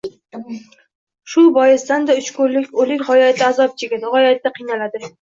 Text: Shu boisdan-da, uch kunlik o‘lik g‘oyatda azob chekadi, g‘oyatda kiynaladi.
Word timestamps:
Shu 1.33 1.43
boisdan-da, 1.59 2.17
uch 2.23 2.31
kunlik 2.39 2.75
o‘lik 2.87 3.07
g‘oyatda 3.13 3.49
azob 3.53 3.81
chekadi, 3.85 4.15
g‘oyatda 4.19 4.59
kiynaladi. 4.61 5.09